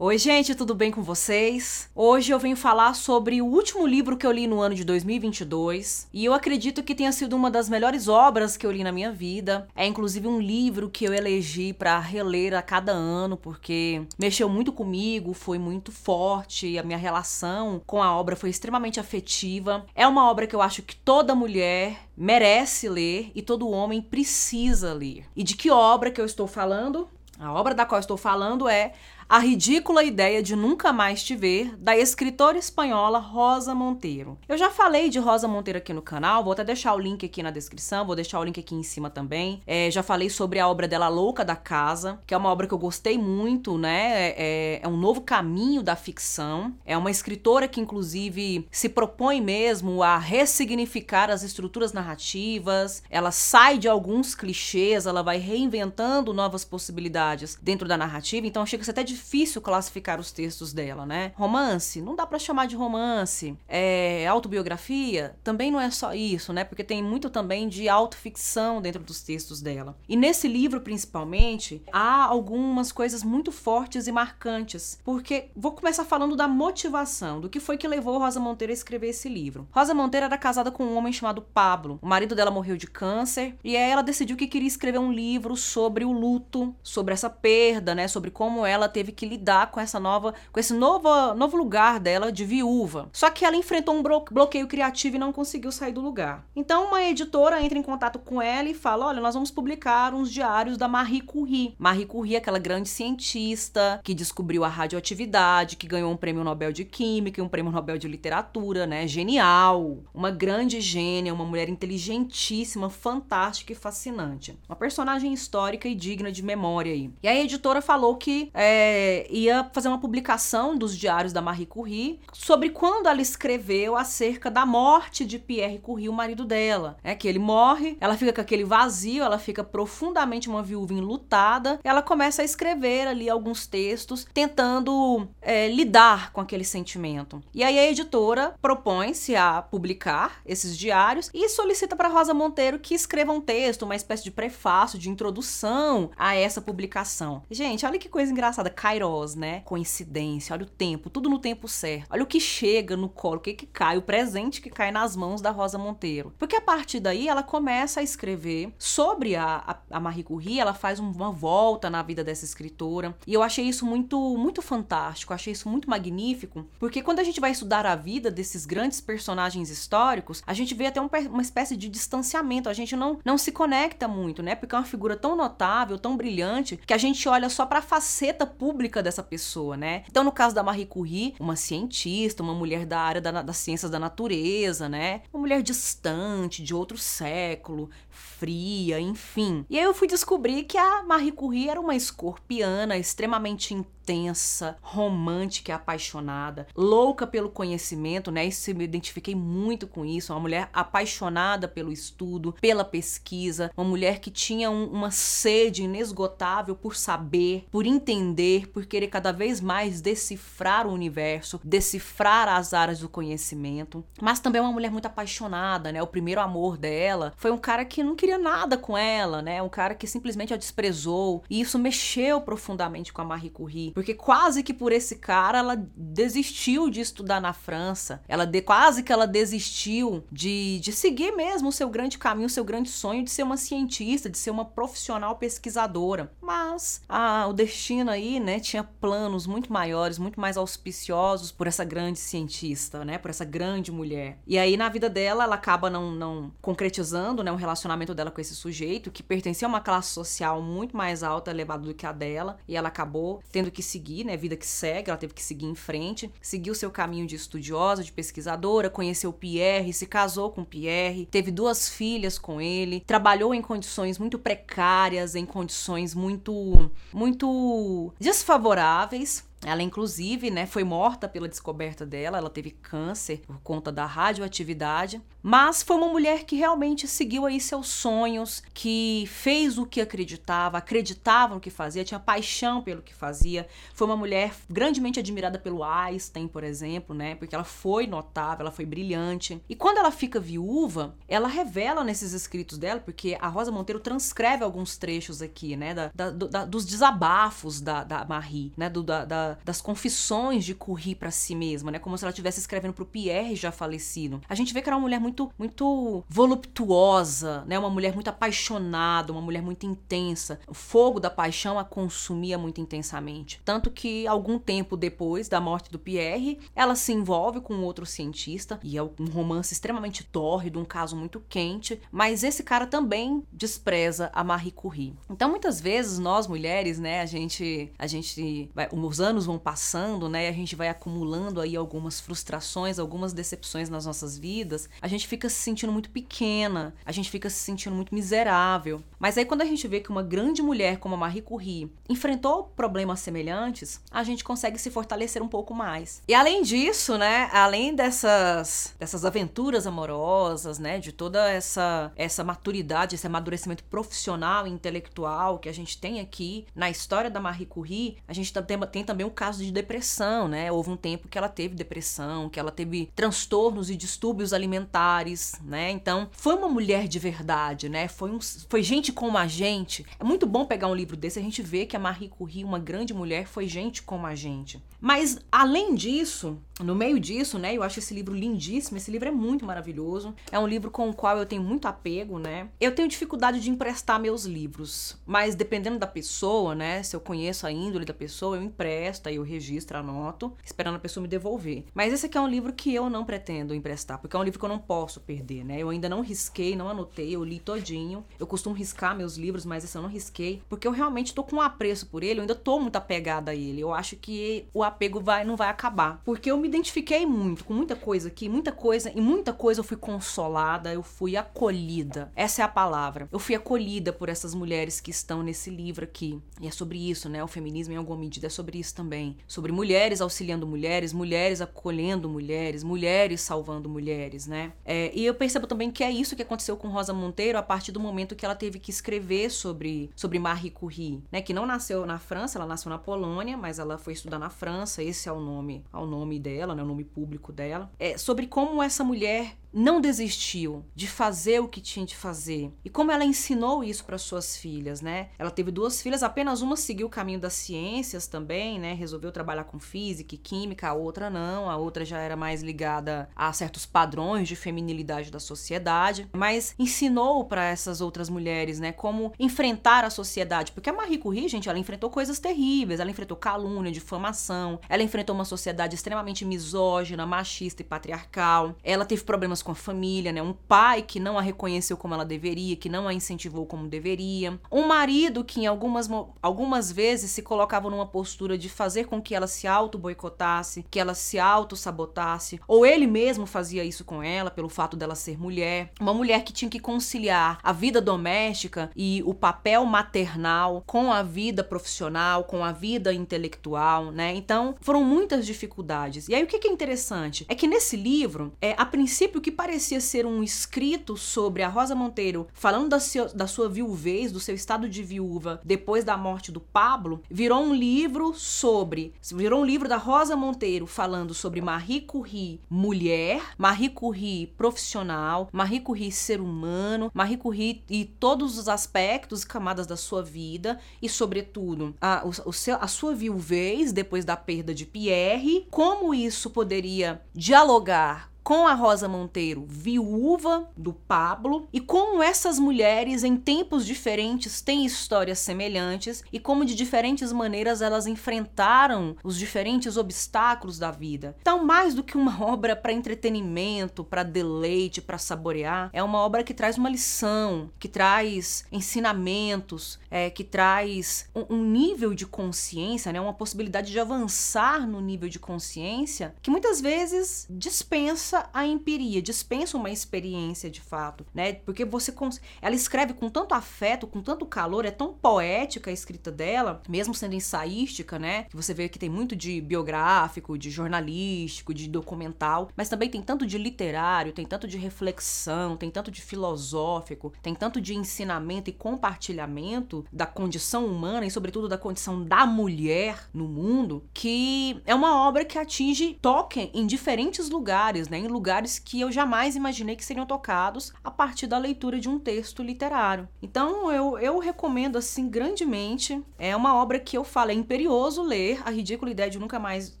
Oi, 0.12 0.18
gente, 0.18 0.54
tudo 0.54 0.74
bem 0.74 0.90
com 0.90 1.02
vocês? 1.02 1.88
Hoje 1.94 2.30
eu 2.30 2.38
venho 2.38 2.54
falar 2.54 2.92
sobre 2.92 3.40
o 3.40 3.46
último 3.46 3.86
livro 3.86 4.14
que 4.14 4.26
eu 4.26 4.30
li 4.30 4.46
no 4.46 4.60
ano 4.60 4.74
de 4.74 4.84
2022 4.84 6.06
e 6.12 6.22
eu 6.22 6.34
acredito 6.34 6.82
que 6.82 6.94
tenha 6.94 7.10
sido 7.12 7.34
uma 7.34 7.50
das 7.50 7.66
melhores 7.66 8.08
obras 8.08 8.54
que 8.54 8.66
eu 8.66 8.70
li 8.70 8.84
na 8.84 8.92
minha 8.92 9.10
vida. 9.10 9.66
É 9.74 9.86
inclusive 9.86 10.28
um 10.28 10.38
livro 10.38 10.90
que 10.90 11.06
eu 11.06 11.14
elegi 11.14 11.72
para 11.72 11.98
reler 11.98 12.52
a 12.52 12.60
cada 12.60 12.92
ano 12.92 13.38
porque 13.38 14.02
mexeu 14.18 14.50
muito 14.50 14.70
comigo, 14.70 15.32
foi 15.32 15.58
muito 15.58 15.90
forte, 15.90 16.78
a 16.78 16.82
minha 16.82 16.98
relação 16.98 17.80
com 17.86 18.02
a 18.02 18.14
obra 18.14 18.36
foi 18.36 18.50
extremamente 18.50 19.00
afetiva. 19.00 19.86
É 19.94 20.06
uma 20.06 20.30
obra 20.30 20.46
que 20.46 20.54
eu 20.54 20.60
acho 20.60 20.82
que 20.82 20.94
toda 20.94 21.34
mulher 21.34 22.00
merece 22.14 22.86
ler 22.86 23.32
e 23.34 23.40
todo 23.40 23.70
homem 23.70 24.02
precisa 24.02 24.92
ler. 24.92 25.24
E 25.34 25.42
de 25.42 25.56
que 25.56 25.70
obra 25.70 26.10
que 26.10 26.20
eu 26.20 26.26
estou 26.26 26.46
falando? 26.46 27.08
A 27.42 27.52
obra 27.52 27.74
da 27.74 27.84
qual 27.84 27.98
estou 27.98 28.16
falando 28.16 28.68
é 28.68 28.92
a 29.32 29.38
Ridícula 29.38 30.04
Ideia 30.04 30.42
de 30.42 30.54
Nunca 30.54 30.92
Mais 30.92 31.24
Te 31.24 31.34
Ver, 31.34 31.74
da 31.78 31.96
escritora 31.96 32.58
espanhola 32.58 33.18
Rosa 33.18 33.74
Monteiro. 33.74 34.36
Eu 34.46 34.58
já 34.58 34.68
falei 34.68 35.08
de 35.08 35.18
Rosa 35.18 35.48
Monteiro 35.48 35.78
aqui 35.78 35.94
no 35.94 36.02
canal, 36.02 36.44
vou 36.44 36.52
até 36.52 36.62
deixar 36.62 36.92
o 36.92 36.98
link 36.98 37.24
aqui 37.24 37.42
na 37.42 37.50
descrição, 37.50 38.04
vou 38.04 38.14
deixar 38.14 38.38
o 38.38 38.44
link 38.44 38.60
aqui 38.60 38.74
em 38.74 38.82
cima 38.82 39.08
também. 39.08 39.62
É, 39.66 39.90
já 39.90 40.02
falei 40.02 40.28
sobre 40.28 40.58
a 40.58 40.68
obra 40.68 40.86
dela 40.86 41.08
Louca 41.08 41.46
da 41.46 41.56
Casa, 41.56 42.20
que 42.26 42.34
é 42.34 42.36
uma 42.36 42.50
obra 42.50 42.66
que 42.66 42.74
eu 42.74 42.78
gostei 42.78 43.16
muito, 43.16 43.78
né? 43.78 44.34
É, 44.36 44.80
é, 44.82 44.86
um 44.86 44.98
novo 44.98 45.22
caminho 45.22 45.82
da 45.82 45.96
ficção. 45.96 46.74
É 46.84 46.94
uma 46.94 47.10
escritora 47.10 47.66
que, 47.66 47.80
inclusive, 47.80 48.68
se 48.70 48.90
propõe 48.90 49.40
mesmo 49.40 50.02
a 50.02 50.18
ressignificar 50.18 51.30
as 51.30 51.42
estruturas 51.42 51.94
narrativas. 51.94 53.02
Ela 53.08 53.30
sai 53.30 53.78
de 53.78 53.88
alguns 53.88 54.34
clichês, 54.34 55.06
ela 55.06 55.22
vai 55.22 55.38
reinventando 55.38 56.34
novas 56.34 56.66
possibilidades 56.66 57.58
dentro 57.62 57.88
da 57.88 57.96
narrativa. 57.96 58.46
Então, 58.46 58.66
chega 58.66 58.82
a 58.82 58.84
ser 58.84 58.90
até 58.90 59.02
difícil 59.02 59.21
difícil 59.22 59.62
classificar 59.62 60.18
os 60.18 60.32
textos 60.32 60.72
dela, 60.72 61.06
né? 61.06 61.32
Romance, 61.36 62.02
não 62.02 62.16
dá 62.16 62.26
para 62.26 62.40
chamar 62.40 62.66
de 62.66 62.74
romance. 62.74 63.56
É, 63.68 64.26
autobiografia, 64.26 65.36
também 65.44 65.70
não 65.70 65.80
é 65.80 65.90
só 65.90 66.12
isso, 66.12 66.52
né? 66.52 66.64
Porque 66.64 66.82
tem 66.82 67.02
muito 67.02 67.30
também 67.30 67.68
de 67.68 67.88
autoficção 67.88 68.82
dentro 68.82 69.02
dos 69.02 69.22
textos 69.22 69.62
dela. 69.62 69.96
E 70.08 70.16
nesse 70.16 70.48
livro, 70.48 70.80
principalmente, 70.80 71.80
há 71.92 72.24
algumas 72.24 72.90
coisas 72.90 73.22
muito 73.22 73.52
fortes 73.52 74.08
e 74.08 74.12
marcantes. 74.12 74.98
Porque 75.04 75.46
vou 75.54 75.72
começar 75.72 76.04
falando 76.04 76.34
da 76.34 76.48
motivação, 76.48 77.40
do 77.40 77.48
que 77.48 77.60
foi 77.60 77.78
que 77.78 77.86
levou 77.86 78.18
Rosa 78.18 78.40
Monteiro 78.40 78.72
a 78.72 78.74
escrever 78.74 79.08
esse 79.08 79.28
livro. 79.28 79.68
Rosa 79.70 79.94
Monteiro 79.94 80.26
era 80.26 80.36
casada 80.36 80.70
com 80.70 80.84
um 80.84 80.96
homem 80.96 81.12
chamado 81.12 81.42
Pablo. 81.42 81.98
O 82.02 82.08
marido 82.08 82.34
dela 82.34 82.50
morreu 82.50 82.76
de 82.76 82.88
câncer 82.88 83.54
e 83.62 83.76
aí 83.76 83.90
ela 83.90 84.02
decidiu 84.02 84.36
que 84.36 84.48
queria 84.48 84.68
escrever 84.68 84.98
um 84.98 85.12
livro 85.12 85.56
sobre 85.56 86.04
o 86.04 86.10
luto, 86.10 86.74
sobre 86.82 87.14
essa 87.14 87.30
perda, 87.30 87.94
né? 87.94 88.08
Sobre 88.08 88.30
como 88.30 88.66
ela 88.66 88.88
teve 88.88 89.11
teve 89.12 89.14
que 89.14 89.26
lidar 89.26 89.70
com 89.70 89.78
essa 89.78 90.00
nova, 90.00 90.34
com 90.50 90.58
esse 90.58 90.72
novo, 90.72 91.08
novo 91.34 91.56
lugar 91.56 92.00
dela 92.00 92.32
de 92.32 92.44
viúva. 92.44 93.08
Só 93.12 93.30
que 93.30 93.44
ela 93.44 93.56
enfrentou 93.56 93.94
um 93.94 94.02
bloqueio 94.02 94.66
criativo 94.66 95.16
e 95.16 95.18
não 95.18 95.32
conseguiu 95.32 95.70
sair 95.70 95.92
do 95.92 96.00
lugar. 96.00 96.44
Então 96.56 96.88
uma 96.88 97.02
editora 97.02 97.62
entra 97.62 97.78
em 97.78 97.82
contato 97.82 98.18
com 98.18 98.40
ela 98.40 98.68
e 98.68 98.74
fala: 98.74 99.06
"Olha, 99.06 99.20
nós 99.20 99.34
vamos 99.34 99.50
publicar 99.50 100.14
uns 100.14 100.30
diários 100.32 100.76
da 100.76 100.88
Marie 100.88 101.20
Curie". 101.20 101.74
Marie 101.78 102.06
Curie, 102.06 102.36
aquela 102.36 102.58
grande 102.58 102.88
cientista 102.88 104.00
que 104.02 104.14
descobriu 104.14 104.64
a 104.64 104.68
radioatividade, 104.68 105.76
que 105.76 105.86
ganhou 105.86 106.10
um 106.10 106.16
prêmio 106.16 106.44
Nobel 106.44 106.72
de 106.72 106.84
Química 106.84 107.40
e 107.40 107.44
um 107.44 107.48
prêmio 107.48 107.72
Nobel 107.72 107.98
de 107.98 108.08
Literatura, 108.08 108.86
né? 108.86 109.06
Genial, 109.06 109.98
uma 110.14 110.30
grande 110.30 110.80
gênia, 110.80 111.34
uma 111.34 111.44
mulher 111.44 111.68
inteligentíssima, 111.68 112.88
fantástica 112.88 113.72
e 113.72 113.76
fascinante. 113.76 114.56
Uma 114.68 114.76
personagem 114.76 115.32
histórica 115.32 115.88
e 115.88 115.94
digna 115.94 116.30
de 116.30 116.42
memória 116.42 116.92
aí. 116.92 117.10
E 117.22 117.28
a 117.28 117.34
editora 117.34 117.82
falou 117.82 118.16
que 118.16 118.50
é, 118.54 118.91
é, 118.92 119.26
ia 119.30 119.70
fazer 119.72 119.88
uma 119.88 119.98
publicação 119.98 120.76
dos 120.76 120.96
diários 120.96 121.32
da 121.32 121.40
Marie 121.40 121.64
Curie 121.64 122.20
sobre 122.32 122.68
quando 122.68 123.06
ela 123.06 123.22
escreveu 123.22 123.96
acerca 123.96 124.50
da 124.50 124.66
morte 124.66 125.24
de 125.24 125.38
Pierre 125.38 125.78
Curie, 125.78 126.10
o 126.10 126.12
marido 126.12 126.44
dela. 126.44 126.98
É 127.02 127.14
que 127.14 127.26
ele 127.26 127.38
morre, 127.38 127.96
ela 128.00 128.16
fica 128.16 128.32
com 128.32 128.40
aquele 128.40 128.64
vazio, 128.64 129.24
ela 129.24 129.38
fica 129.38 129.64
profundamente 129.64 130.48
uma 130.48 130.62
viúva 130.62 130.92
enlutada. 130.92 131.80
Ela 131.82 132.02
começa 132.02 132.42
a 132.42 132.44
escrever 132.44 133.08
ali 133.08 133.30
alguns 133.30 133.66
textos 133.66 134.26
tentando 134.34 135.26
é, 135.40 135.68
lidar 135.68 136.32
com 136.32 136.40
aquele 136.42 136.64
sentimento. 136.64 137.42
E 137.54 137.64
aí 137.64 137.78
a 137.78 137.90
editora 137.90 138.54
propõe-se 138.60 139.34
a 139.34 139.62
publicar 139.62 140.42
esses 140.44 140.76
diários 140.76 141.30
e 141.32 141.48
solicita 141.48 141.96
para 141.96 142.08
Rosa 142.08 142.34
Monteiro 142.34 142.78
que 142.78 142.94
escreva 142.94 143.32
um 143.32 143.40
texto, 143.40 143.82
uma 143.82 143.96
espécie 143.96 144.24
de 144.24 144.30
prefácio, 144.30 144.98
de 144.98 145.08
introdução 145.08 146.10
a 146.16 146.34
essa 146.34 146.60
publicação. 146.60 147.42
Gente, 147.50 147.86
olha 147.86 147.98
que 147.98 148.08
coisa 148.08 148.30
engraçada 148.30 148.68
kairos, 148.82 149.36
né? 149.36 149.60
Coincidência, 149.60 150.52
olha 150.54 150.64
o 150.64 150.68
tempo, 150.68 151.08
tudo 151.08 151.28
no 151.28 151.38
tempo 151.38 151.68
certo. 151.68 152.08
Olha 152.10 152.24
o 152.24 152.26
que 152.26 152.40
chega 152.40 152.96
no 152.96 153.08
colo, 153.08 153.36
o 153.36 153.40
que, 153.40 153.54
que 153.54 153.64
cai, 153.64 153.96
o 153.96 154.02
presente 154.02 154.60
que 154.60 154.68
cai 154.68 154.90
nas 154.90 155.14
mãos 155.14 155.40
da 155.40 155.52
Rosa 155.52 155.78
Monteiro. 155.78 156.34
Porque 156.36 156.56
a 156.56 156.60
partir 156.60 156.98
daí 156.98 157.28
ela 157.28 157.44
começa 157.44 158.00
a 158.00 158.02
escrever 158.02 158.74
sobre 158.76 159.36
a, 159.36 159.62
a, 159.64 159.78
a 159.88 160.00
Marie 160.00 160.24
Curie, 160.24 160.58
ela 160.58 160.74
faz 160.74 160.98
uma 160.98 161.30
volta 161.30 161.88
na 161.88 162.02
vida 162.02 162.24
dessa 162.24 162.44
escritora. 162.44 163.16
E 163.24 163.32
eu 163.32 163.40
achei 163.40 163.64
isso 163.64 163.86
muito, 163.86 164.36
muito 164.36 164.60
fantástico, 164.60 165.32
achei 165.32 165.52
isso 165.52 165.68
muito 165.68 165.88
magnífico, 165.88 166.66
porque 166.80 167.02
quando 167.02 167.20
a 167.20 167.24
gente 167.24 167.40
vai 167.40 167.52
estudar 167.52 167.86
a 167.86 167.94
vida 167.94 168.32
desses 168.32 168.66
grandes 168.66 169.00
personagens 169.00 169.70
históricos, 169.70 170.42
a 170.44 170.52
gente 170.52 170.74
vê 170.74 170.86
até 170.86 171.00
um, 171.00 171.08
uma 171.30 171.42
espécie 171.42 171.76
de 171.76 171.88
distanciamento, 171.88 172.68
a 172.68 172.72
gente 172.74 172.96
não, 172.96 173.20
não 173.24 173.38
se 173.38 173.52
conecta 173.52 174.08
muito, 174.08 174.42
né? 174.42 174.56
Porque 174.56 174.74
é 174.74 174.78
uma 174.78 174.84
figura 174.84 175.16
tão 175.16 175.36
notável, 175.36 176.00
tão 176.00 176.16
brilhante, 176.16 176.76
que 176.84 176.92
a 176.92 176.98
gente 176.98 177.28
olha 177.28 177.48
só 177.48 177.64
para 177.64 177.78
a 177.78 177.82
faceta 177.82 178.44
pública 178.44 178.71
pública 178.72 179.02
dessa 179.02 179.22
pessoa, 179.22 179.76
né? 179.76 180.02
Então, 180.08 180.24
no 180.24 180.32
caso 180.32 180.54
da 180.54 180.62
Marie 180.62 180.86
Curie, 180.86 181.34
uma 181.38 181.56
cientista, 181.56 182.42
uma 182.42 182.54
mulher 182.54 182.86
da 182.86 182.98
área 182.98 183.20
da, 183.20 183.42
das 183.42 183.58
ciências 183.58 183.90
da 183.90 183.98
natureza, 183.98 184.88
né? 184.88 185.20
Uma 185.30 185.40
mulher 185.40 185.62
distante, 185.62 186.62
de 186.62 186.74
outro 186.74 186.96
século, 186.96 187.90
fria, 188.08 188.98
enfim. 188.98 189.66
E 189.68 189.78
aí 189.78 189.84
eu 189.84 189.92
fui 189.92 190.08
descobrir 190.08 190.64
que 190.64 190.78
a 190.78 191.02
Marie 191.02 191.32
Curie 191.32 191.68
era 191.68 191.80
uma 191.80 191.94
escorpiana 191.94 192.96
extremamente 192.96 193.74
intensa, 193.74 194.76
romântica 194.82 195.76
apaixonada, 195.76 196.66
louca 196.74 197.24
pelo 197.24 197.48
conhecimento, 197.48 198.32
né? 198.32 198.44
Isso 198.44 198.70
eu 198.70 198.74
me 198.74 198.84
identifiquei 198.84 199.34
muito 199.34 199.86
com 199.86 200.04
isso, 200.04 200.32
uma 200.32 200.40
mulher 200.40 200.68
apaixonada 200.72 201.68
pelo 201.68 201.92
estudo, 201.92 202.54
pela 202.60 202.84
pesquisa, 202.84 203.70
uma 203.76 203.86
mulher 203.86 204.18
que 204.18 204.30
tinha 204.30 204.70
um, 204.70 204.86
uma 204.86 205.10
sede 205.10 205.84
inesgotável 205.84 206.74
por 206.74 206.96
saber, 206.96 207.64
por 207.70 207.86
entender, 207.86 208.61
por 208.68 208.86
querer 208.86 209.08
cada 209.08 209.32
vez 209.32 209.60
mais 209.60 210.00
decifrar 210.00 210.86
o 210.86 210.92
universo, 210.92 211.60
decifrar 211.64 212.48
as 212.48 212.72
áreas 212.72 213.00
do 213.00 213.08
conhecimento, 213.08 214.04
mas 214.20 214.40
também 214.40 214.60
uma 214.60 214.72
mulher 214.72 214.90
muito 214.90 215.06
apaixonada, 215.06 215.92
né? 215.92 216.02
O 216.02 216.06
primeiro 216.06 216.40
amor 216.40 216.76
dela 216.76 217.32
foi 217.36 217.50
um 217.50 217.58
cara 217.58 217.84
que 217.84 218.02
não 218.02 218.16
queria 218.16 218.38
nada 218.38 218.76
com 218.76 218.96
ela, 218.96 219.42
né? 219.42 219.62
Um 219.62 219.68
cara 219.68 219.94
que 219.94 220.06
simplesmente 220.06 220.54
a 220.54 220.56
desprezou, 220.56 221.42
e 221.48 221.60
isso 221.60 221.78
mexeu 221.78 222.40
profundamente 222.40 223.12
com 223.12 223.22
a 223.22 223.24
Marie 223.24 223.50
Curie 223.50 223.92
porque 223.92 224.14
quase 224.14 224.62
que 224.62 224.74
por 224.74 224.92
esse 224.92 225.16
cara 225.16 225.58
ela 225.58 225.76
desistiu 225.96 226.90
de 226.90 227.00
estudar 227.00 227.40
na 227.40 227.52
França. 227.52 228.22
Ela 228.28 228.44
de, 228.44 228.60
quase 228.60 229.02
que 229.02 229.12
ela 229.12 229.26
desistiu 229.26 230.24
de, 230.30 230.80
de 230.80 230.92
seguir 230.92 231.32
mesmo 231.32 231.68
o 231.68 231.72
seu 231.72 231.88
grande 231.88 232.18
caminho, 232.18 232.46
o 232.46 232.50
seu 232.50 232.64
grande 232.64 232.90
sonho 232.90 233.24
de 233.24 233.30
ser 233.30 233.42
uma 233.42 233.56
cientista, 233.56 234.28
de 234.28 234.38
ser 234.38 234.50
uma 234.50 234.64
profissional 234.64 235.36
pesquisadora. 235.36 236.32
Mas 236.40 237.02
ah, 237.08 237.46
o 237.48 237.52
destino 237.52 238.10
aí, 238.10 238.38
né, 238.38 238.51
tinha 238.58 238.82
planos 238.82 239.46
muito 239.46 239.72
maiores, 239.72 240.18
muito 240.18 240.40
mais 240.40 240.56
auspiciosos 240.56 241.52
por 241.52 241.66
essa 241.66 241.84
grande 241.84 242.18
cientista, 242.18 243.04
né, 243.04 243.18
por 243.18 243.30
essa 243.30 243.44
grande 243.44 243.92
mulher. 243.92 244.38
E 244.46 244.58
aí 244.58 244.76
na 244.76 244.88
vida 244.88 245.10
dela 245.10 245.44
ela 245.44 245.54
acaba 245.54 245.90
não, 245.90 246.10
não 246.10 246.52
concretizando, 246.60 247.42
né, 247.44 247.52
um 247.52 247.56
relacionamento 247.56 248.14
dela 248.14 248.30
com 248.30 248.40
esse 248.40 248.54
sujeito 248.54 249.10
que 249.10 249.22
pertencia 249.22 249.66
a 249.66 249.68
uma 249.68 249.80
classe 249.80 250.10
social 250.10 250.62
muito 250.62 250.96
mais 250.96 251.22
alta, 251.22 251.50
elevada 251.50 251.82
do 251.82 251.94
que 251.94 252.06
a 252.06 252.12
dela, 252.12 252.58
e 252.66 252.76
ela 252.76 252.88
acabou 252.88 253.42
tendo 253.50 253.70
que 253.70 253.82
que 253.82 253.88
seguir, 253.88 254.24
né? 254.24 254.36
Vida 254.36 254.56
que 254.56 254.66
segue, 254.66 255.10
ela 255.10 255.18
teve 255.18 255.34
que 255.34 255.42
seguir 255.42 255.66
em 255.66 255.74
frente, 255.74 256.30
seguiu 256.40 256.74
seu 256.74 256.90
caminho 256.90 257.26
de 257.26 257.34
estudiosa, 257.34 258.04
de 258.04 258.12
pesquisadora, 258.12 258.88
conheceu 258.88 259.32
Pierre, 259.32 259.92
se 259.92 260.06
casou 260.06 260.50
com 260.50 260.64
Pierre, 260.64 261.26
teve 261.26 261.50
duas 261.50 261.88
filhas 261.88 262.38
com 262.38 262.60
ele, 262.60 263.00
trabalhou 263.00 263.52
em 263.52 263.60
condições 263.60 264.18
muito 264.18 264.38
precárias, 264.38 265.34
em 265.34 265.44
condições 265.44 266.14
muito 266.14 266.90
muito 267.12 268.14
desfavoráveis 268.42 269.44
Ela, 269.64 269.82
inclusive, 269.82 270.50
né, 270.50 270.66
foi 270.66 270.82
morta 270.82 271.28
pela 271.28 271.48
descoberta 271.48 272.04
dela, 272.04 272.38
ela 272.38 272.50
teve 272.50 272.70
câncer 272.70 273.42
por 273.46 273.60
conta 273.60 273.92
da 273.92 274.04
radioatividade, 274.04 275.22
mas 275.42 275.82
foi 275.82 275.96
uma 275.96 276.08
mulher 276.08 276.44
que 276.44 276.56
realmente 276.56 277.06
seguiu 277.06 277.46
aí 277.46 277.60
seus 277.60 277.88
sonhos, 277.88 278.62
que 278.74 279.24
fez 279.28 279.78
o 279.78 279.86
que 279.86 280.00
acreditava, 280.00 280.78
acreditava 280.78 281.54
no 281.54 281.60
que 281.60 281.70
fazia, 281.70 282.04
tinha 282.04 282.18
paixão 282.18 282.82
pelo 282.82 283.02
que 283.02 283.14
fazia. 283.14 283.66
Foi 283.94 284.06
uma 284.06 284.16
mulher 284.16 284.52
grandemente 284.68 285.18
admirada 285.18 285.58
pelo 285.58 285.82
Einstein, 285.84 286.48
por 286.48 286.64
exemplo, 286.64 287.14
né, 287.14 287.34
porque 287.36 287.54
ela 287.54 287.64
foi 287.64 288.06
notável, 288.06 288.62
ela 288.62 288.72
foi 288.72 288.84
brilhante. 288.84 289.62
E 289.68 289.74
quando 289.74 289.98
ela 289.98 290.10
fica 290.10 290.40
viúva, 290.40 291.14
ela 291.28 291.48
revela 291.48 292.02
nesses 292.02 292.32
escritos 292.32 292.78
dela, 292.78 293.00
porque 293.00 293.36
a 293.40 293.48
Rosa 293.48 293.70
Monteiro 293.70 294.00
transcreve 294.00 294.64
alguns 294.64 294.96
trechos 294.96 295.40
aqui, 295.40 295.76
né, 295.76 295.94
da, 295.94 296.08
da, 296.08 296.30
da, 296.30 296.64
dos 296.64 296.84
desabafos 296.84 297.80
da, 297.80 298.04
Marie, 298.28 298.72
né, 298.76 298.88
do, 298.88 299.02
da, 299.02 299.24
das 299.64 299.80
confissões 299.80 300.64
de 300.64 300.74
Curie 300.74 301.14
para 301.14 301.30
si 301.30 301.54
mesma, 301.54 301.90
né, 301.90 301.98
como 301.98 302.16
se 302.16 302.24
ela 302.24 302.30
estivesse 302.30 302.60
escrevendo 302.60 302.92
pro 302.92 303.06
Pierre 303.06 303.56
já 303.56 303.72
falecido. 303.72 304.40
A 304.48 304.54
gente 304.54 304.72
vê 304.72 304.82
que 304.82 304.88
era 304.88 304.96
uma 304.96 305.02
mulher 305.02 305.20
muito, 305.20 305.50
muito 305.58 306.24
voluptuosa, 306.28 307.64
né, 307.66 307.78
uma 307.78 307.90
mulher 307.90 308.14
muito 308.14 308.28
apaixonada, 308.28 309.32
uma 309.32 309.40
mulher 309.40 309.62
muito 309.62 309.86
intensa. 309.86 310.60
O 310.66 310.74
fogo 310.74 311.20
da 311.20 311.30
paixão 311.30 311.78
a 311.78 311.84
consumia 311.84 312.58
muito 312.58 312.80
intensamente. 312.80 313.60
Tanto 313.64 313.90
que 313.90 314.26
algum 314.26 314.58
tempo 314.58 314.96
depois 314.96 315.48
da 315.48 315.60
morte 315.60 315.90
do 315.90 315.98
Pierre, 315.98 316.58
ela 316.74 316.94
se 316.94 317.12
envolve 317.12 317.60
com 317.60 317.82
outro 317.82 318.06
cientista 318.06 318.78
e 318.82 318.96
é 318.96 319.02
um 319.02 319.30
romance 319.32 319.72
extremamente 319.72 320.24
tórrido, 320.24 320.80
um 320.80 320.84
caso 320.84 321.16
muito 321.16 321.40
quente, 321.48 322.00
mas 322.10 322.42
esse 322.42 322.62
cara 322.62 322.86
também 322.86 323.42
despreza 323.52 324.30
a 324.32 324.42
Marie 324.44 324.70
Curie. 324.70 325.14
Então, 325.30 325.50
muitas 325.50 325.80
vezes 325.80 326.18
nós 326.18 326.46
mulheres, 326.46 326.98
né, 326.98 327.20
a 327.20 327.26
gente 327.26 327.92
a 327.98 328.06
gente 328.06 328.70
vai, 328.74 328.88
os 328.92 329.20
anos 329.20 329.41
vão 329.46 329.58
passando, 329.58 330.28
né, 330.28 330.46
e 330.46 330.48
a 330.48 330.52
gente 330.52 330.76
vai 330.76 330.88
acumulando 330.88 331.60
aí 331.60 331.76
algumas 331.76 332.20
frustrações, 332.20 332.98
algumas 332.98 333.32
decepções 333.32 333.88
nas 333.88 334.06
nossas 334.06 334.38
vidas, 334.38 334.88
a 335.00 335.08
gente 335.08 335.26
fica 335.26 335.48
se 335.48 335.56
sentindo 335.56 335.92
muito 335.92 336.10
pequena, 336.10 336.94
a 337.04 337.12
gente 337.12 337.30
fica 337.30 337.48
se 337.48 337.58
sentindo 337.58 337.94
muito 337.94 338.14
miserável. 338.14 339.02
Mas 339.18 339.38
aí 339.38 339.44
quando 339.44 339.62
a 339.62 339.66
gente 339.66 339.86
vê 339.86 340.00
que 340.00 340.10
uma 340.10 340.22
grande 340.22 340.62
mulher 340.62 340.98
como 340.98 341.14
a 341.14 341.18
Marie 341.18 341.42
Curie 341.42 341.92
enfrentou 342.08 342.64
problemas 342.76 343.20
semelhantes, 343.20 344.00
a 344.10 344.22
gente 344.22 344.44
consegue 344.44 344.78
se 344.78 344.90
fortalecer 344.90 345.42
um 345.42 345.48
pouco 345.48 345.74
mais. 345.74 346.22
E 346.26 346.34
além 346.34 346.62
disso, 346.62 347.16
né, 347.16 347.48
além 347.52 347.94
dessas 347.94 348.94
dessas 348.98 349.24
aventuras 349.24 349.86
amorosas, 349.86 350.78
né, 350.78 350.98
de 350.98 351.12
toda 351.12 351.50
essa 351.50 352.12
essa 352.16 352.44
maturidade, 352.44 353.14
esse 353.14 353.26
amadurecimento 353.26 353.84
profissional 353.84 354.66
e 354.66 354.70
intelectual 354.70 355.58
que 355.58 355.68
a 355.68 355.74
gente 355.74 355.98
tem 355.98 356.20
aqui 356.20 356.66
na 356.74 356.90
história 356.90 357.30
da 357.30 357.40
Marie 357.40 357.66
Curie, 357.66 358.18
a 358.26 358.32
gente 358.32 358.52
tem, 358.52 358.78
tem 358.90 359.04
também 359.04 359.26
um 359.26 359.30
caso 359.32 359.64
de 359.64 359.72
depressão, 359.72 360.46
né? 360.46 360.70
Houve 360.70 360.90
um 360.90 360.96
tempo 360.96 361.28
que 361.28 361.36
ela 361.36 361.48
teve 361.48 361.74
depressão, 361.74 362.48
que 362.48 362.60
ela 362.60 362.70
teve 362.70 363.10
transtornos 363.14 363.90
e 363.90 363.96
distúrbios 363.96 364.52
alimentares, 364.52 365.54
né? 365.64 365.90
Então, 365.90 366.28
foi 366.32 366.54
uma 366.54 366.68
mulher 366.68 367.08
de 367.08 367.18
verdade, 367.18 367.88
né? 367.88 368.08
Foi, 368.08 368.30
um, 368.30 368.38
foi 368.68 368.82
gente 368.82 369.12
como 369.12 369.38
a 369.38 369.46
gente. 369.46 370.04
É 370.18 370.24
muito 370.24 370.46
bom 370.46 370.64
pegar 370.64 370.88
um 370.88 370.94
livro 370.94 371.16
desse, 371.16 371.38
a 371.38 371.42
gente 371.42 371.62
vê 371.62 371.86
que 371.86 371.96
a 371.96 372.00
Marie 372.00 372.28
Curie, 372.28 372.64
uma 372.64 372.78
grande 372.78 373.12
mulher, 373.12 373.46
foi 373.46 373.66
gente 373.66 374.02
como 374.02 374.26
a 374.26 374.34
gente. 374.34 374.82
Mas, 375.00 375.38
além 375.50 375.94
disso, 375.94 376.58
no 376.82 376.94
meio 376.94 377.18
disso, 377.18 377.58
né, 377.58 377.74
eu 377.74 377.82
acho 377.82 377.98
esse 377.98 378.14
livro 378.14 378.34
lindíssimo, 378.34 378.96
esse 378.96 379.10
livro 379.10 379.28
é 379.28 379.32
muito 379.32 379.64
maravilhoso. 379.64 380.34
É 380.50 380.58
um 380.58 380.66
livro 380.66 380.90
com 380.90 381.10
o 381.10 381.14
qual 381.14 381.38
eu 381.38 381.46
tenho 381.46 381.62
muito 381.62 381.86
apego, 381.86 382.38
né? 382.38 382.68
Eu 382.80 382.94
tenho 382.94 383.08
dificuldade 383.08 383.60
de 383.60 383.70
emprestar 383.70 384.20
meus 384.20 384.44
livros, 384.44 385.18
mas 385.26 385.54
dependendo 385.54 385.98
da 385.98 386.06
pessoa, 386.06 386.74
né, 386.74 387.02
se 387.02 387.14
eu 387.14 387.20
conheço 387.20 387.66
a 387.66 387.72
índole 387.72 388.04
da 388.04 388.14
pessoa, 388.14 388.56
eu 388.56 388.62
empresto, 388.62 389.28
aí 389.28 389.36
eu 389.36 389.42
registro, 389.42 389.98
anoto, 389.98 390.52
esperando 390.64 390.96
a 390.96 391.00
pessoa 391.00 391.22
me 391.22 391.28
devolver. 391.28 391.84
Mas 391.94 392.12
esse 392.12 392.26
aqui 392.26 392.36
é 392.36 392.40
um 392.40 392.48
livro 392.48 392.72
que 392.72 392.94
eu 392.94 393.08
não 393.08 393.24
pretendo 393.24 393.74
emprestar, 393.74 394.18
porque 394.18 394.36
é 394.36 394.38
um 394.38 394.42
livro 394.42 394.58
que 394.58 394.64
eu 394.64 394.68
não 394.68 394.78
posso 394.78 395.20
perder, 395.20 395.64
né? 395.64 395.78
Eu 395.78 395.90
ainda 395.90 396.08
não 396.08 396.20
risquei, 396.20 396.76
não 396.76 396.88
anotei, 396.88 397.34
eu 397.34 397.44
li 397.44 397.58
todinho. 397.58 398.24
Eu 398.38 398.46
costumo 398.46 398.74
riscar 398.74 399.16
meus 399.16 399.36
livros, 399.36 399.64
mas 399.64 399.84
esse 399.84 399.96
eu 399.96 400.02
não 400.02 400.08
risquei, 400.08 400.62
porque 400.68 400.86
eu 400.86 400.92
realmente 400.92 401.34
tô 401.34 401.42
com 401.42 401.60
apreço 401.60 402.06
por 402.06 402.22
ele, 402.22 402.40
eu 402.40 402.42
ainda 402.42 402.54
tô 402.54 402.78
muito 402.78 402.96
apegada 402.96 403.50
a 403.50 403.54
ele. 403.54 403.80
Eu 403.80 403.92
acho 403.92 404.16
que 404.16 404.66
o 404.72 404.82
apego 404.82 405.20
vai 405.20 405.44
não 405.44 405.56
vai 405.56 405.68
acabar, 405.68 406.20
porque 406.24 406.50
eu 406.50 406.56
me 406.56 406.68
identifiquei 406.72 407.26
muito 407.26 407.64
com 407.64 407.74
muita 407.74 407.94
coisa 407.94 408.28
aqui, 408.28 408.48
muita 408.48 408.72
coisa, 408.72 409.12
e 409.14 409.20
muita 409.20 409.52
coisa 409.52 409.80
eu 409.80 409.84
fui 409.84 409.96
consolada, 409.96 410.92
eu 410.92 411.02
fui 411.02 411.36
acolhida. 411.36 412.32
Essa 412.34 412.62
é 412.62 412.64
a 412.64 412.68
palavra. 412.68 413.28
Eu 413.30 413.38
fui 413.38 413.54
acolhida 413.54 414.12
por 414.12 414.28
essas 414.28 414.54
mulheres 414.54 415.00
que 415.00 415.10
estão 415.10 415.42
nesse 415.42 415.70
livro 415.70 416.04
aqui. 416.04 416.40
E 416.60 416.66
é 416.66 416.70
sobre 416.70 416.98
isso, 417.10 417.28
né? 417.28 417.44
O 417.44 417.48
feminismo 417.48 417.92
em 417.92 417.96
alguma 417.96 418.18
medida 418.18 418.46
é 418.46 418.50
sobre 418.50 418.78
isso 418.78 418.94
também. 418.94 419.36
Sobre 419.46 419.70
mulheres 419.70 420.20
auxiliando 420.20 420.66
mulheres, 420.66 421.12
mulheres 421.12 421.60
acolhendo 421.60 422.28
mulheres, 422.28 422.82
mulheres 422.82 423.40
salvando 423.40 423.88
mulheres, 423.88 424.46
né? 424.46 424.72
É, 424.84 425.12
e 425.14 425.24
eu 425.24 425.34
percebo 425.34 425.66
também 425.66 425.90
que 425.90 426.02
é 426.02 426.10
isso 426.10 426.34
que 426.34 426.42
aconteceu 426.42 426.76
com 426.76 426.88
Rosa 426.88 427.12
Monteiro 427.12 427.58
a 427.58 427.62
partir 427.62 427.92
do 427.92 428.00
momento 428.00 428.34
que 428.34 428.44
ela 428.44 428.54
teve 428.54 428.78
que 428.78 428.90
escrever 428.90 429.50
sobre, 429.50 430.10
sobre 430.16 430.38
Marie 430.38 430.70
Curie, 430.70 431.22
né? 431.30 431.42
Que 431.42 431.52
não 431.52 431.66
nasceu 431.66 432.06
na 432.06 432.18
França, 432.18 432.58
ela 432.58 432.66
nasceu 432.66 432.90
na 432.90 432.98
Polônia, 432.98 433.56
mas 433.56 433.78
ela 433.78 433.98
foi 433.98 434.14
estudar 434.14 434.38
na 434.38 434.48
França, 434.48 435.02
esse 435.02 435.28
é 435.28 435.32
o 435.32 435.40
nome, 435.40 435.84
é 435.92 435.96
o 435.96 436.06
nome 436.06 436.38
dela, 436.52 436.74
né? 436.74 436.82
O 436.82 436.86
nome 436.86 437.04
público 437.04 437.52
dela. 437.52 437.90
É 437.98 438.18
sobre 438.18 438.46
como 438.46 438.82
essa 438.82 439.02
mulher 439.02 439.56
não 439.72 440.00
desistiu 440.00 440.84
de 440.94 441.06
fazer 441.08 441.60
o 441.60 441.68
que 441.68 441.80
tinha 441.80 442.04
de 442.04 442.16
fazer. 442.16 442.72
E 442.84 442.90
como 442.90 443.10
ela 443.10 443.24
ensinou 443.24 443.82
isso 443.82 444.04
para 444.04 444.18
suas 444.18 444.56
filhas, 444.56 445.00
né? 445.00 445.30
Ela 445.38 445.50
teve 445.50 445.70
duas 445.70 446.02
filhas, 446.02 446.22
apenas 446.22 446.62
uma 446.62 446.76
seguiu 446.76 447.06
o 447.06 447.10
caminho 447.10 447.40
das 447.40 447.54
ciências 447.54 448.26
também, 448.26 448.78
né? 448.78 448.92
Resolveu 448.94 449.32
trabalhar 449.32 449.64
com 449.64 449.78
física 449.78 450.34
e 450.34 450.38
química, 450.38 450.88
a 450.88 450.94
outra 450.94 451.30
não, 451.30 451.70
a 451.70 451.76
outra 451.76 452.04
já 452.04 452.18
era 452.18 452.36
mais 452.36 452.62
ligada 452.62 453.28
a 453.34 453.52
certos 453.52 453.86
padrões 453.86 454.48
de 454.48 454.56
feminilidade 454.56 455.30
da 455.30 455.40
sociedade, 455.40 456.28
mas 456.32 456.74
ensinou 456.78 457.44
para 457.44 457.64
essas 457.64 458.00
outras 458.00 458.28
mulheres, 458.28 458.78
né, 458.78 458.92
como 458.92 459.32
enfrentar 459.38 460.04
a 460.04 460.10
sociedade, 460.10 460.72
porque 460.72 460.90
a 460.90 460.92
Marie 460.92 461.18
Curie, 461.18 461.48
gente, 461.48 461.68
ela 461.68 461.78
enfrentou 461.78 462.10
coisas 462.10 462.38
terríveis, 462.38 463.00
ela 463.00 463.10
enfrentou 463.10 463.36
calúnia, 463.36 463.92
difamação, 463.92 464.80
ela 464.88 465.02
enfrentou 465.02 465.34
uma 465.34 465.44
sociedade 465.44 465.94
extremamente 465.94 466.44
misógina, 466.44 467.24
machista 467.24 467.82
e 467.82 467.84
patriarcal. 467.84 468.76
Ela 468.82 469.04
teve 469.04 469.22
problemas 469.22 469.61
com 469.62 469.72
a 469.72 469.74
família, 469.74 470.32
né? 470.32 470.42
Um 470.42 470.52
pai 470.52 471.02
que 471.02 471.20
não 471.20 471.38
a 471.38 471.42
reconheceu 471.42 471.96
como 471.96 472.14
ela 472.14 472.24
deveria, 472.24 472.76
que 472.76 472.88
não 472.88 473.06
a 473.06 473.14
incentivou 473.14 473.66
como 473.66 473.88
deveria. 473.88 474.58
Um 474.70 474.86
marido 474.86 475.44
que 475.44 475.60
em 475.60 475.66
algumas, 475.66 476.08
algumas 476.40 476.90
vezes 476.90 477.30
se 477.30 477.42
colocava 477.42 477.88
numa 477.88 478.06
postura 478.06 478.58
de 478.58 478.68
fazer 478.68 479.04
com 479.04 479.20
que 479.20 479.34
ela 479.34 479.46
se 479.46 479.66
auto-boicotasse, 479.66 480.84
que 480.90 480.98
ela 480.98 481.14
se 481.14 481.38
auto-sabotasse. 481.38 482.60
Ou 482.66 482.84
ele 482.84 483.06
mesmo 483.06 483.46
fazia 483.46 483.84
isso 483.84 484.04
com 484.04 484.22
ela, 484.22 484.50
pelo 484.50 484.68
fato 484.68 484.96
dela 484.96 485.14
ser 485.14 485.38
mulher. 485.38 485.92
Uma 486.00 486.14
mulher 486.14 486.44
que 486.44 486.52
tinha 486.52 486.70
que 486.70 486.80
conciliar 486.80 487.58
a 487.62 487.72
vida 487.72 488.00
doméstica 488.00 488.90
e 488.96 489.22
o 489.24 489.34
papel 489.34 489.84
maternal 489.84 490.82
com 490.86 491.12
a 491.12 491.22
vida 491.22 491.62
profissional, 491.62 492.44
com 492.44 492.64
a 492.64 492.72
vida 492.72 493.12
intelectual, 493.12 494.10
né? 494.10 494.34
Então 494.34 494.74
foram 494.80 495.04
muitas 495.04 495.46
dificuldades. 495.46 496.28
E 496.28 496.34
aí 496.34 496.42
o 496.42 496.46
que 496.46 496.66
é 496.66 496.70
interessante? 496.70 497.44
É 497.48 497.54
que 497.54 497.66
nesse 497.66 497.96
livro, 497.96 498.52
é, 498.60 498.74
a 498.76 498.84
princípio, 498.84 499.38
o 499.38 499.42
que 499.42 499.51
parecia 499.52 500.00
ser 500.00 500.26
um 500.26 500.42
escrito 500.42 501.16
sobre 501.16 501.62
a 501.62 501.68
Rosa 501.68 501.94
Monteiro 501.94 502.48
falando 502.52 502.88
da, 502.88 503.00
seu, 503.00 503.32
da 503.34 503.46
sua 503.46 503.68
viuvez, 503.68 504.32
do 504.32 504.40
seu 504.40 504.54
estado 504.54 504.88
de 504.88 505.02
viúva 505.02 505.60
depois 505.64 506.04
da 506.04 506.16
morte 506.16 506.50
do 506.50 506.60
Pablo, 506.60 507.22
virou 507.30 507.62
um 507.62 507.74
livro 507.74 508.34
sobre. 508.34 509.14
Virou 509.32 509.60
um 509.60 509.64
livro 509.64 509.88
da 509.88 509.96
Rosa 509.96 510.36
Monteiro 510.36 510.86
falando 510.86 511.34
sobre 511.34 511.60
Marie 511.60 512.00
Curie, 512.00 512.60
mulher, 512.68 513.42
Marie 513.56 513.88
Curie, 513.88 514.46
profissional, 514.46 515.48
Marie 515.52 515.80
Curie, 515.80 516.10
ser 516.10 516.40
humano, 516.40 517.10
Marie 517.14 517.36
Curie 517.36 517.82
e 517.88 518.04
todos 518.04 518.58
os 518.58 518.68
aspectos 518.68 519.42
e 519.42 519.46
camadas 519.46 519.86
da 519.86 519.96
sua 519.96 520.22
vida 520.22 520.78
e, 521.00 521.08
sobretudo, 521.08 521.94
a, 522.00 522.22
o 522.24 522.52
seu, 522.52 522.76
a 522.80 522.86
sua 522.86 523.14
viuvez 523.14 523.92
depois 523.92 524.24
da 524.24 524.36
perda 524.36 524.74
de 524.74 524.86
Pierre, 524.86 525.66
como 525.70 526.14
isso 526.14 526.50
poderia 526.50 527.22
dialogar 527.34 528.31
com 528.42 528.66
a 528.66 528.74
Rosa 528.74 529.08
Monteiro, 529.08 529.64
viúva 529.68 530.68
do 530.76 530.92
Pablo, 530.92 531.68
e 531.72 531.80
como 531.80 532.22
essas 532.22 532.58
mulheres 532.58 533.22
em 533.22 533.36
tempos 533.36 533.86
diferentes 533.86 534.60
têm 534.60 534.84
histórias 534.84 535.38
semelhantes 535.38 536.24
e 536.32 536.40
como 536.40 536.64
de 536.64 536.74
diferentes 536.74 537.32
maneiras 537.32 537.80
elas 537.80 538.06
enfrentaram 538.06 539.16
os 539.22 539.38
diferentes 539.38 539.96
obstáculos 539.96 540.78
da 540.78 540.90
vida. 540.90 541.36
Então, 541.40 541.64
mais 541.64 541.94
do 541.94 542.02
que 542.02 542.16
uma 542.16 542.38
obra 542.42 542.74
para 542.74 542.92
entretenimento, 542.92 544.04
para 544.04 544.22
deleite, 544.22 545.00
para 545.00 545.18
saborear, 545.18 545.90
é 545.92 546.02
uma 546.02 546.18
obra 546.18 546.42
que 546.42 546.54
traz 546.54 546.76
uma 546.76 546.90
lição, 546.90 547.70
que 547.78 547.88
traz 547.88 548.64
ensinamentos, 548.72 549.98
é, 550.10 550.30
que 550.30 550.44
traz 550.44 551.28
um, 551.34 551.56
um 551.56 551.62
nível 551.64 552.14
de 552.14 552.26
consciência, 552.26 553.12
né, 553.12 553.20
uma 553.20 553.32
possibilidade 553.32 553.92
de 553.92 554.00
avançar 554.00 554.86
no 554.86 555.00
nível 555.00 555.28
de 555.28 555.38
consciência 555.38 556.34
que 556.42 556.50
muitas 556.50 556.80
vezes 556.80 557.46
dispensa 557.48 558.31
dispensa 558.32 558.50
a 558.52 558.66
empiria, 558.66 559.20
dispensa 559.20 559.76
uma 559.76 559.90
experiência 559.90 560.70
de 560.70 560.80
fato, 560.80 561.26
né? 561.34 561.52
Porque 561.52 561.84
você 561.84 562.12
ela 562.60 562.74
escreve 562.74 563.14
com 563.14 563.28
tanto 563.28 563.54
afeto, 563.54 564.06
com 564.06 564.22
tanto 564.22 564.46
calor, 564.46 564.84
é 564.84 564.90
tão 564.90 565.12
poética 565.12 565.90
a 565.90 565.92
escrita 565.92 566.30
dela, 566.30 566.82
mesmo 566.88 567.14
sendo 567.14 567.34
ensaística, 567.34 568.18
né? 568.18 568.44
Que 568.44 568.56
você 568.56 568.72
vê 568.72 568.88
que 568.88 568.98
tem 568.98 569.10
muito 569.10 569.34
de 569.34 569.60
biográfico, 569.60 570.56
de 570.56 570.70
jornalístico, 570.70 571.74
de 571.74 571.88
documental, 571.88 572.68
mas 572.76 572.88
também 572.88 573.10
tem 573.10 573.20
tanto 573.20 573.46
de 573.46 573.58
literário, 573.58 574.32
tem 574.32 574.46
tanto 574.46 574.68
de 574.68 574.78
reflexão, 574.78 575.76
tem 575.76 575.90
tanto 575.90 576.10
de 576.10 576.22
filosófico, 576.22 577.32
tem 577.42 577.54
tanto 577.54 577.80
de 577.80 577.94
ensinamento 577.94 578.70
e 578.70 578.72
compartilhamento 578.72 580.04
da 580.12 580.26
condição 580.26 580.86
humana 580.86 581.26
e 581.26 581.30
sobretudo 581.30 581.68
da 581.68 581.78
condição 581.78 582.24
da 582.24 582.46
mulher 582.46 583.28
no 583.32 583.48
mundo, 583.48 584.04
que 584.14 584.80
é 584.86 584.94
uma 584.94 585.26
obra 585.26 585.44
que 585.44 585.58
atinge, 585.58 586.18
toca 586.20 586.60
em 586.72 586.86
diferentes 586.86 587.50
lugares, 587.50 588.08
né? 588.08 588.21
Em 588.22 588.28
lugares 588.28 588.78
que 588.78 589.00
eu 589.00 589.10
jamais 589.10 589.56
imaginei 589.56 589.96
que 589.96 590.04
seriam 590.04 590.24
tocados 590.24 590.92
a 591.02 591.10
partir 591.10 591.48
da 591.48 591.58
leitura 591.58 591.98
de 591.98 592.08
um 592.08 592.20
texto 592.20 592.62
literário. 592.62 593.28
Então 593.42 593.90
eu, 593.90 594.16
eu 594.16 594.38
recomendo 594.38 594.96
assim 594.96 595.28
grandemente. 595.28 596.22
É 596.38 596.54
uma 596.54 596.72
obra 596.76 597.00
que 597.00 597.18
eu 597.18 597.24
falo, 597.24 597.50
é 597.50 597.54
imperioso 597.54 598.22
ler 598.22 598.62
A 598.64 598.70
Ridícula 598.70 599.10
Ideia 599.10 599.28
de 599.28 599.40
Nunca 599.40 599.58
Mais 599.58 600.00